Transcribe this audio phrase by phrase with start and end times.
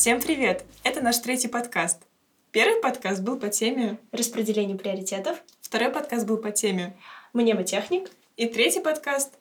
[0.00, 0.64] Всем привет!
[0.82, 2.00] Это наш третий подкаст.
[2.52, 5.36] Первый подкаст был по теме распределение приоритетов.
[5.60, 6.96] Второй подкаст был по теме
[7.34, 8.10] мнемотехник.
[8.38, 9.34] И третий подкаст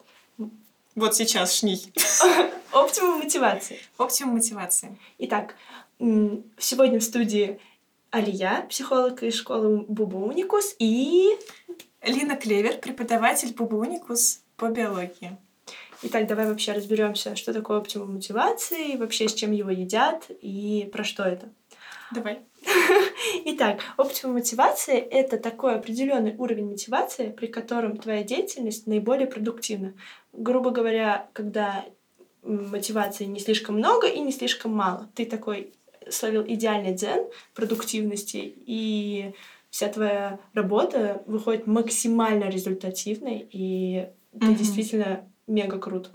[0.96, 1.94] вот сейчас шний.
[2.74, 3.80] Оптимум мотивации.
[3.98, 4.98] Оптимум мотивации.
[5.20, 5.56] Итак,
[5.98, 7.62] сегодня в студии
[8.10, 11.38] Алия, психолог из школы Бубу Уникус, и...
[12.02, 15.38] Лина Клевер, преподаватель Бубу Уникус по биологии.
[16.02, 21.04] Итак, давай вообще разберемся, что такое оптимум мотивации, вообще с чем его едят и про
[21.04, 21.50] что это.
[22.12, 22.40] Давай.
[23.46, 29.94] Итак, оптимум мотивации— это такой определенный уровень мотивации, при котором твоя деятельность наиболее продуктивна.
[30.34, 31.86] Грубо говоря, когда
[32.44, 35.10] мотивации не слишком много и не слишком мало.
[35.16, 35.74] Ты такой
[36.10, 39.34] словил идеальный дзен продуктивности, и
[39.70, 44.56] вся твоя работа выходит максимально результативной, и ты mm-hmm.
[44.56, 46.10] действительно мега круто.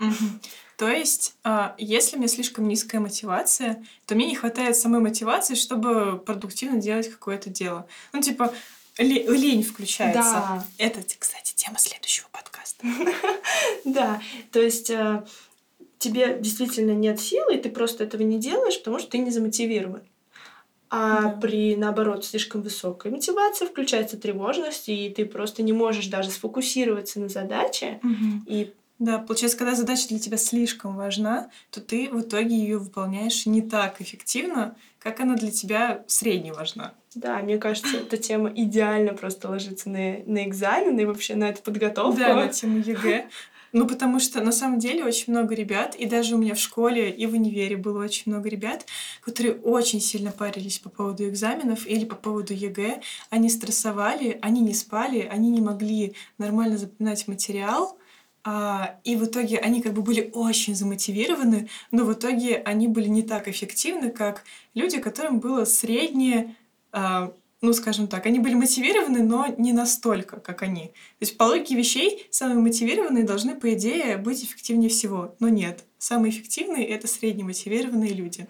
[0.77, 5.55] То есть, а, если у меня слишком низкая мотивация, то мне не хватает самой мотивации,
[5.55, 7.87] чтобы продуктивно делать какое-то дело.
[8.11, 8.53] Ну, типа,
[8.97, 10.21] лень включается.
[10.21, 10.65] Да.
[10.77, 12.85] Это, кстати, тема следующего подкаста.
[13.85, 15.23] Да, то есть э,
[15.99, 20.01] тебе действительно нет силы, и ты просто этого не делаешь, потому что ты не замотивирован.
[20.89, 27.19] А при, наоборот, слишком высокой мотивации включается тревожность, и ты просто не можешь даже сфокусироваться
[27.19, 27.99] на задаче,
[28.45, 33.45] и да, получается, когда задача для тебя слишком важна, то ты в итоге ее выполняешь
[33.45, 36.93] не так эффективно, как она для тебя средне важна.
[37.13, 41.61] Да, мне кажется, эта тема идеально просто ложится на, на экзамены и вообще на эту
[41.61, 42.19] подготовку.
[42.19, 43.27] Да, на тему ЕГЭ.
[43.73, 47.09] Ну, потому что на самом деле очень много ребят, и даже у меня в школе
[47.11, 48.85] и в универе было очень много ребят,
[49.19, 53.01] которые очень сильно парились по поводу экзаменов или по поводу ЕГЭ.
[53.29, 57.97] Они стрессовали, они не спали, они не могли нормально запоминать материал,
[58.47, 63.07] а, и в итоге они как бы были очень замотивированы, но в итоге они были
[63.07, 64.43] не так эффективны, как
[64.75, 66.55] люди, которым было среднее,
[66.91, 70.85] а, ну, скажем так, они были мотивированы, но не настолько, как они.
[70.85, 75.35] То есть по логике вещей самые мотивированные должны, по идее, быть эффективнее всего.
[75.39, 75.83] Но нет.
[75.97, 78.47] Самые эффективные— это среднемотивированные люди.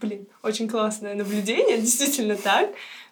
[0.00, 2.70] Блин, очень классное наблюдение, действительно так.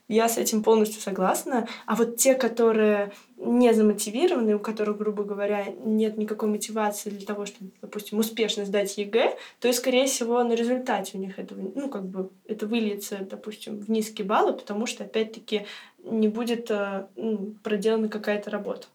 [0.09, 1.67] Я с этим полностью согласна.
[1.84, 7.44] А вот те, которые не замотивированы, у которых, грубо говоря, нет никакой мотивации для того,
[7.44, 12.06] чтобы, допустим, успешно сдать ЕГЭ, то скорее всего, на результате у них этого, ну, как
[12.06, 15.67] бы, это выльется, допустим, в низкие баллы, потому что, опять-таки,
[16.05, 18.87] не будет э, ну, проделана какая-то работа.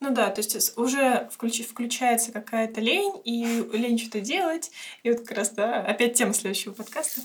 [0.00, 4.70] Ну да, то есть уже включ, включается какая-то лень, и лень что-то делать.
[5.02, 7.20] И вот как раз, да, опять тема следующего подкаста.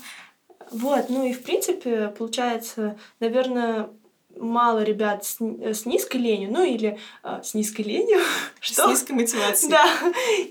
[0.70, 3.88] Вот, ну и в принципе, получается, наверное,
[4.38, 8.18] мало ребят с, с низкой ленью, ну или а, с низкой ленью.
[8.60, 8.86] Что?
[8.86, 9.70] С низкой мотивацией.
[9.70, 9.88] Да.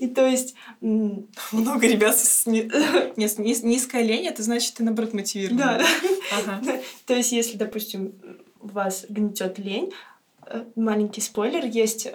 [0.00, 0.54] И то есть...
[0.80, 2.46] Много ребят с...
[2.46, 5.58] Нет, низ, низкая лень, это значит, ты, наоборот, мотивирован.
[5.58, 5.86] Да.
[6.32, 6.60] Ага.
[7.06, 8.14] То есть, если, допустим,
[8.60, 9.92] вас гнетет лень,
[10.46, 12.08] э, маленький спойлер, есть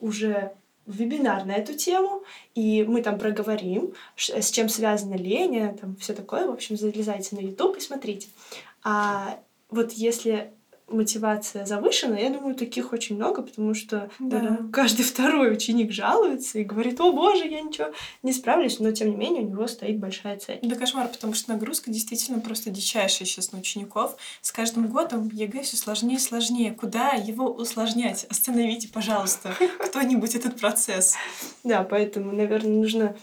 [0.00, 0.52] уже
[0.88, 6.46] вебинар на эту тему, и мы там проговорим, с чем связана лень, там все такое.
[6.46, 8.28] В общем, залезайте на YouTube и смотрите.
[8.82, 9.38] А
[9.70, 10.52] вот если
[10.88, 14.40] мотивация завышена, я думаю, таких очень много, потому что да.
[14.40, 17.88] Да, каждый второй ученик жалуется и говорит, о боже, я ничего
[18.22, 20.58] не справлюсь, но тем не менее у него стоит большая цель.
[20.62, 24.16] Да кошмар, потому что нагрузка действительно просто дичайшая сейчас на учеников.
[24.40, 26.72] С каждым годом ЕГЭ все сложнее и сложнее.
[26.72, 28.24] Куда его усложнять?
[28.30, 31.14] Остановите, пожалуйста, кто-нибудь этот процесс.
[31.64, 33.16] Да, поэтому, наверное, нужно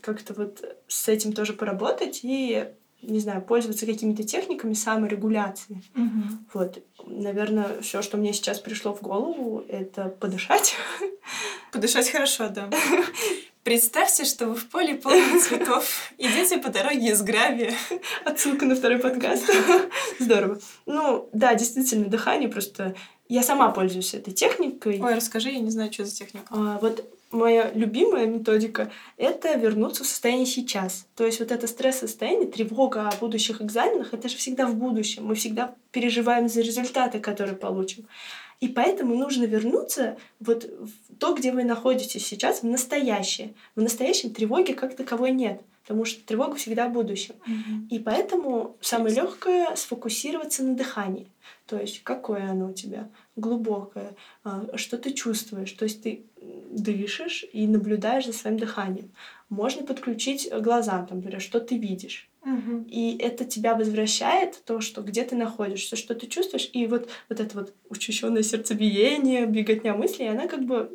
[0.00, 2.68] как-то вот с этим тоже поработать и
[3.02, 5.82] не знаю, пользоваться какими-то техниками саморегуляции.
[5.94, 6.22] Угу.
[6.54, 10.76] Вот, наверное, все, что мне сейчас пришло в голову, это подышать.
[11.72, 12.70] Подышать хорошо, да.
[13.64, 17.72] Представьте, что вы в поле полном цветов, идете по дороге из гравия.
[18.24, 19.44] Отсылка на второй подкаст.
[20.18, 20.58] Здорово.
[20.86, 22.96] Ну, да, действительно, дыхание просто...
[23.28, 25.00] Я сама пользуюсь этой техникой.
[25.00, 26.44] Ой, расскажи, я не знаю, что за техника.
[26.50, 31.06] А, вот моя любимая методика— это вернуться в состояние сейчас.
[31.16, 35.26] То есть вот это стресс-состояние, тревога о будущих экзаменах— это же всегда в будущем.
[35.26, 38.06] Мы всегда переживаем за результаты, которые получим.
[38.60, 43.54] И поэтому нужно вернуться вот в то, где вы находитесь сейчас, в настоящее.
[43.74, 47.34] В настоящем тревоги как таковой нет, потому что тревога всегда в будущем.
[47.44, 47.88] Mm-hmm.
[47.90, 51.26] И поэтому самое легкое сфокусироваться на дыхании.
[51.66, 54.14] То есть какое оно у тебя глубокое,
[54.44, 55.72] а, что ты чувствуешь.
[55.72, 56.24] То есть ты
[56.72, 59.10] дышишь и наблюдаешь за своим дыханием.
[59.48, 62.28] Можно подключить глаза, там, например, что ты видишь.
[62.44, 62.86] Угу.
[62.88, 67.40] И это тебя возвращает то, что где ты находишься, что ты чувствуешь, и вот, вот
[67.40, 70.90] это вот учащенное сердцебиение, беготня мыслей, она как бы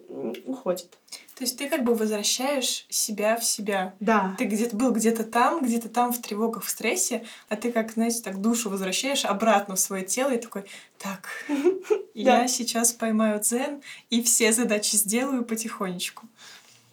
[0.46, 0.90] уходит.
[1.38, 3.94] То есть ты как бы возвращаешь себя в себя.
[4.00, 4.36] Да.
[4.40, 8.24] Ты где-то был где-то там, где-то там в тревогах, в стрессе, а ты как, знаете,
[8.24, 10.64] так душу возвращаешь обратно в свое тело и такой,
[10.98, 11.30] так,
[12.16, 16.26] я сейчас поймаю дзен и все задачи сделаю потихонечку.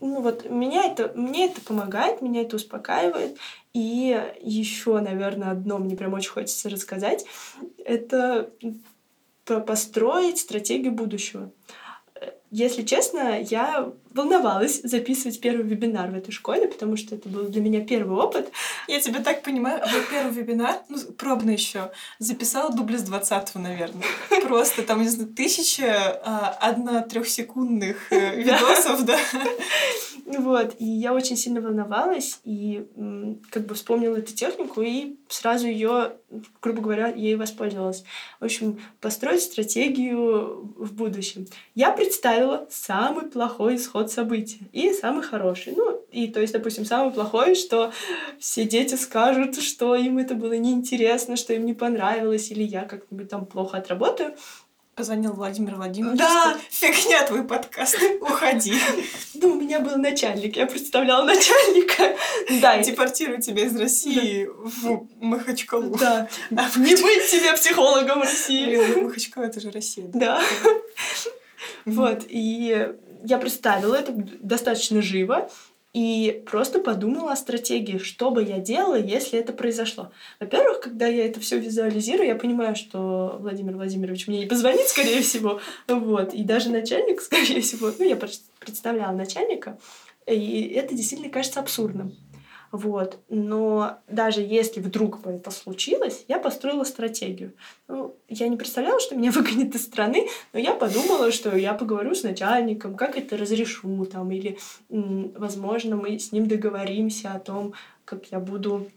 [0.00, 3.38] Ну вот меня это, мне это помогает, меня это успокаивает.
[3.72, 7.24] И еще, наверное, одно мне прям очень хочется рассказать.
[7.82, 8.50] Это
[9.44, 11.50] построить стратегию будущего.
[12.56, 17.60] Если честно, я волновалась записывать первый вебинар в этой школе, потому что это был для
[17.60, 18.48] меня первый опыт.
[18.86, 21.90] Я тебя так понимаю, вот первый вебинар, ну, пробно еще,
[22.20, 24.06] записала дубль с 20 наверное.
[24.46, 29.18] Просто там, не знаю, тысяча а, одна трехсекундных э, видосов, да.
[30.26, 32.86] Вот, и я очень сильно волновалась, и
[33.50, 36.12] как бы вспомнила эту технику, и сразу ее,
[36.62, 38.04] грубо говоря, ей воспользовалась.
[38.40, 41.46] В общем, построить стратегию в будущем.
[41.74, 45.74] Я представила самый плохой исход события и самый хороший.
[45.76, 47.92] Ну, и то есть, допустим, самый плохой, что
[48.38, 53.28] все дети скажут, что им это было неинтересно, что им не понравилось, или я как-нибудь
[53.28, 54.34] там плохо отработаю.
[54.94, 56.20] Позвонил Владимир Владимирович.
[56.20, 56.56] Да.
[56.70, 57.98] Фигня твой подкаст.
[58.20, 58.74] Уходи.
[59.36, 60.56] Ну, у меня был начальник.
[60.56, 62.16] Я представляла начальника.
[62.62, 62.78] Да.
[62.78, 65.96] Депортирую тебя из России в Махачкалу.
[65.98, 66.28] Да.
[66.56, 68.64] А не быть тебе психологом России.
[68.64, 70.06] Блин, Махачкала это же Россия.
[70.14, 70.40] Да.
[71.84, 72.24] Вот.
[72.28, 72.88] И
[73.24, 75.50] я представила это достаточно живо
[75.94, 80.10] и просто подумала о стратегии, что бы я делала, если это произошло.
[80.40, 85.22] Во-первых, когда я это все визуализирую, я понимаю, что Владимир Владимирович мне не позвонит, скорее
[85.22, 88.18] всего, вот, и даже начальник, скорее всего, ну, я
[88.58, 89.78] представляла начальника,
[90.26, 92.16] и это действительно кажется абсурдным.
[92.74, 93.20] Вот.
[93.28, 97.52] Но даже если вдруг бы это случилось, я построила стратегию.
[97.86, 102.16] Ну, я не представляла, что меня выгонят из страны, но я подумала, что я поговорю
[102.16, 107.74] с начальником, как это разрешу, там, или, возможно, мы с ним договоримся о том,
[108.04, 108.88] как я буду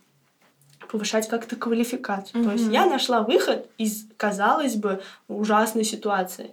[0.91, 2.41] повышать как-то квалификацию.
[2.41, 2.45] Mm-hmm.
[2.45, 6.49] То есть я нашла выход из, казалось бы, ужасной ситуации.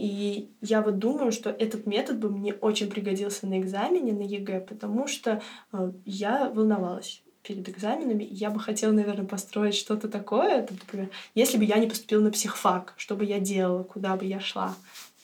[0.00, 4.60] И я вот думаю, что этот метод бы мне очень пригодился на экзамене, на ЕГЭ,
[4.60, 5.42] потому что
[5.74, 11.58] э, я волновалась перед экзаменами, я бы хотела, наверное, построить что-то такое, там, например, если
[11.58, 14.74] бы я не поступила на психфак, что бы я делала, куда бы я шла.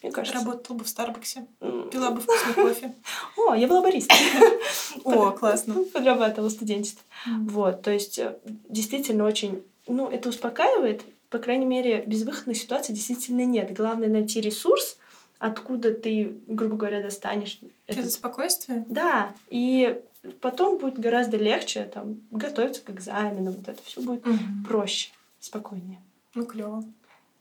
[0.02, 0.40] Мне кажется...
[0.40, 2.94] Работала бы в Старбаксе, пила бы вкусный кофе.
[3.38, 4.18] О, я была баристой.
[5.04, 5.84] О, классно.
[5.94, 7.02] Подрабатывала студенчество.
[7.26, 8.36] Вот, то есть э,
[8.68, 9.62] действительно очень...
[9.86, 13.72] Ну, это успокаивает, по крайней мере, безвыходной ситуации действительно нет.
[13.74, 14.98] Главное найти ресурс,
[15.38, 17.60] откуда ты, грубо говоря, достанешь.
[17.86, 18.12] Это этот...
[18.12, 18.84] спокойствие?
[18.88, 19.34] Да.
[19.48, 20.00] И
[20.40, 23.54] потом будет гораздо легче там, готовиться к экзаменам.
[23.54, 24.38] Вот это все будет угу.
[24.66, 26.00] проще, спокойнее.
[26.34, 26.84] Ну, клево.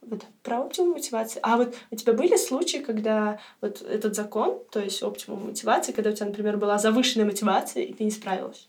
[0.02, 1.40] Вот, про оптимум мотивации.
[1.42, 6.10] А вот у тебя были случаи, когда вот этот закон, то есть оптимум мотивации, когда
[6.10, 8.68] у тебя, например, была завышенная мотивация, и ты не справилась?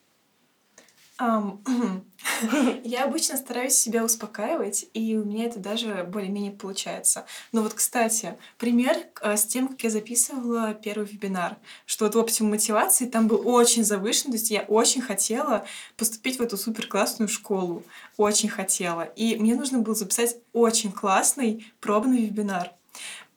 [2.83, 7.25] Я обычно стараюсь себя успокаивать, и у меня это даже более-менее получается.
[7.51, 12.51] Но вот, кстати, пример а, с тем, как я записывала первый вебинар, что вот оптимум
[12.51, 15.65] мотивации там был очень завышен, то есть я очень хотела
[15.95, 17.83] поступить в эту супер классную школу,
[18.17, 19.03] очень хотела.
[19.03, 22.76] И мне нужно было записать очень классный пробный вебинар.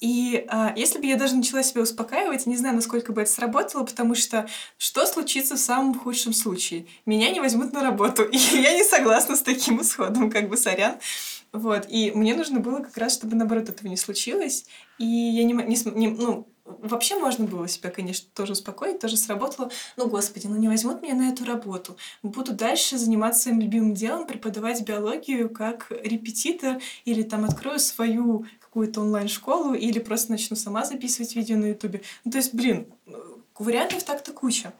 [0.01, 3.85] И а, если бы я даже начала себя успокаивать, не знаю, насколько бы это сработало,
[3.85, 4.49] потому что
[4.79, 6.87] что случится в самом худшем случае?
[7.05, 10.97] Меня не возьмут на работу, и я не согласна с таким исходом, как бы сорян.
[11.53, 14.67] Вот, и мне нужно было как раз, чтобы наоборот этого не случилось,
[14.99, 16.49] и я не, не, не ну,
[16.79, 19.71] Вообще можно было себя, конечно, тоже успокоить, тоже сработало.
[19.97, 21.97] Ну, господи, ну не возьмут меня на эту работу.
[22.23, 29.01] Буду дальше заниматься своим любимым делом, преподавать биологию как репетитор или там открою свою какую-то
[29.01, 32.03] онлайн-школу или просто начну сама записывать видео на ютубе.
[32.25, 32.87] Ну, то есть, блин,
[33.59, 34.73] вариантов так-то куча.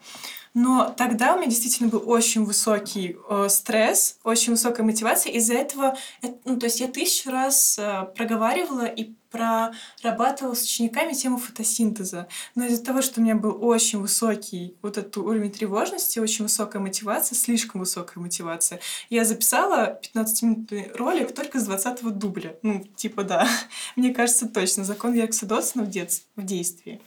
[0.53, 5.31] Но тогда у меня действительно был очень высокий э, стресс, очень высокая мотивация.
[5.33, 11.13] Из-за этого, это, ну, то есть я тысячу раз э, проговаривала и прорабатывала с учениками
[11.13, 12.27] тему фотосинтеза.
[12.55, 16.81] Но из-за того, что у меня был очень высокий вот этот уровень тревожности, очень высокая
[16.81, 22.55] мотивация, слишком высокая мотивация, я записала 15-минутный ролик только с 20 дубля.
[22.61, 23.47] Ну, типа, да.
[23.95, 24.83] Мне кажется, точно.
[24.83, 26.11] Закон Еркса Дотсона в, дет...
[26.35, 27.01] в действии.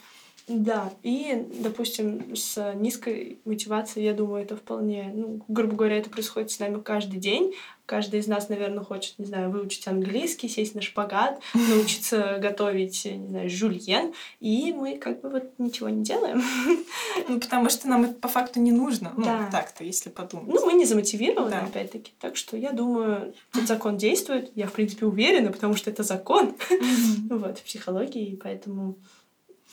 [0.47, 6.51] Да, и, допустим, с низкой мотивацией, я думаю, это вполне, ну, грубо говоря, это происходит
[6.51, 7.55] с нами каждый день.
[7.87, 13.27] Каждый из нас, наверное, хочет, не знаю, выучить английский, сесть на шпагат, научиться готовить, не
[13.27, 16.43] знаю, жульен, и мы как бы вот ничего не делаем.
[17.27, 19.13] Ну, потому что нам это по факту не нужно.
[19.15, 19.49] Ну, да.
[19.51, 20.47] так-то, если подумать.
[20.47, 21.61] Ну, мы не замотивированы, да.
[21.61, 22.11] опять-таки.
[22.19, 24.51] Так что я думаю, этот закон действует.
[24.53, 26.55] Я, в принципе, уверена, потому что это закон.
[27.29, 28.97] Вот, в психологии, поэтому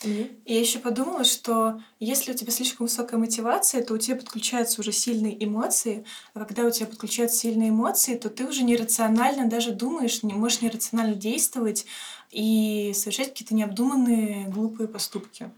[0.04, 4.80] И я еще подумала, что если у тебя слишком высокая мотивация, то у тебя подключаются
[4.80, 6.04] уже сильные эмоции,
[6.34, 10.60] а когда у тебя подключаются сильные эмоции, то ты уже нерационально даже думаешь, не можешь
[10.62, 11.86] нерационально действовать
[12.30, 15.50] и совершать какие-то необдуманные глупые поступки.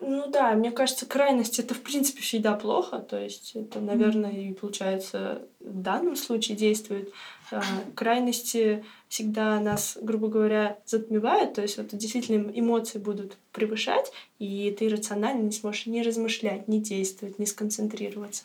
[0.00, 2.98] Ну да, мне кажется, крайность это в принципе всегда плохо.
[2.98, 7.12] То есть это, наверное, и получается в данном случае действует.
[7.52, 7.62] А,
[7.94, 11.54] Крайности всегда нас, грубо говоря, затмевают.
[11.54, 16.78] То есть вот действительно эмоции будут превышать, и ты рационально не сможешь ни размышлять, ни
[16.78, 18.44] действовать, ни сконцентрироваться.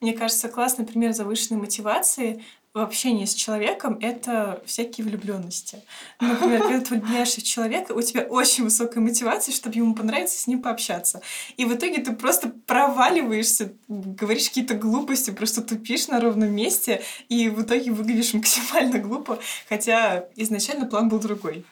[0.00, 2.42] Мне кажется, классный пример завышенной мотивации
[2.76, 5.78] в общении с человеком это всякие влюбленности.
[6.20, 10.46] Например, когда ты влюбляешься в человека, у тебя очень высокая мотивация, чтобы ему понравиться, с
[10.46, 11.22] ним пообщаться.
[11.56, 17.48] И в итоге ты просто проваливаешься, говоришь какие-то глупости, просто тупишь на ровном месте, и
[17.48, 19.38] в итоге выглядишь максимально глупо,
[19.70, 21.64] хотя изначально план был другой.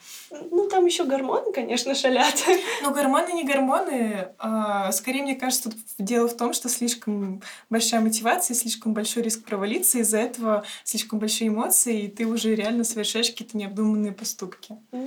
[0.75, 2.35] Ну, там еще гормоны, конечно, шалят.
[2.83, 4.29] Но гормоны не гормоны.
[4.39, 9.45] а, скорее, мне кажется, тут дело в том, что слишком большая мотивация, слишком большой риск
[9.45, 14.77] провалиться, из-за этого слишком большие эмоции, и ты уже реально совершаешь какие-то необдуманные поступки.
[14.91, 15.07] Ну,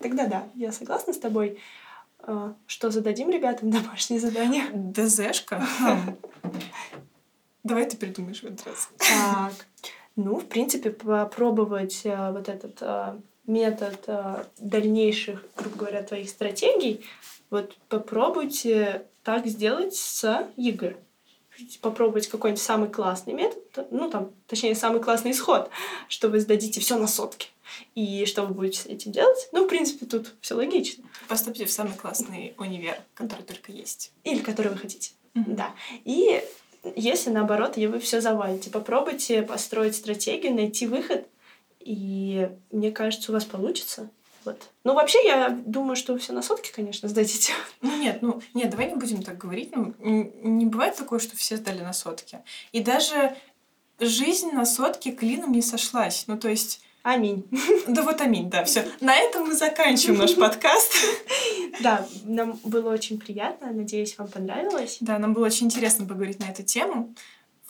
[0.00, 1.58] Тогда да, я согласна с тобой.
[2.18, 4.64] А, Что зададим ребятам домашнее задание?
[4.72, 5.64] ДЗшка?
[5.78, 6.16] Хм.
[7.62, 8.88] Давай ты придумаешь в этот раз.
[8.98, 9.52] Так,
[10.16, 17.04] ну, в принципе, попробовать э, вот этот э, метод э, дальнейших, грубо говоря, твоих стратегий,
[17.50, 20.96] вот попробуйте так сделать с ЕГЭ.
[21.80, 25.70] Попробовать какой-нибудь самый классный метод, ну, там, точнее, самый классный исход,
[26.06, 27.48] что вы сдадите все на сотки.
[27.94, 29.48] И что вы будете с этим делать?
[29.52, 31.04] Ну, в принципе, тут все логично.
[31.28, 34.12] Поступите в самый классный универ, который только есть.
[34.24, 35.12] Или который вы хотите.
[35.34, 35.56] Мгм.
[35.56, 35.74] Да.
[36.04, 36.42] И
[36.94, 41.26] если наоборот, и вы все завалите, попробуйте построить стратегию, найти выход,
[41.86, 44.10] и мне кажется, у вас получится.
[44.44, 44.60] Вот.
[44.82, 47.52] Ну, вообще, я думаю, что вы все на сотки, конечно, сдадите.
[47.80, 49.74] Ну нет, ну нет, давай не будем так говорить.
[49.74, 52.40] Ну, не бывает такое, что все сдали на сотки.
[52.72, 53.36] И даже
[54.00, 56.24] жизнь на сотке клином не сошлась.
[56.26, 57.44] Ну, то есть Аминь.
[57.86, 58.84] Да вот аминь, да, все.
[59.00, 60.92] На этом мы заканчиваем наш подкаст.
[61.80, 63.70] Да, нам было очень приятно.
[63.70, 64.96] Надеюсь, вам понравилось.
[64.98, 67.14] Да, нам было очень интересно поговорить на эту тему.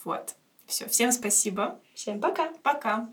[0.03, 0.33] Вот.
[0.65, 1.79] Все, всем спасибо.
[1.93, 2.51] Всем пока.
[2.63, 3.07] Пока.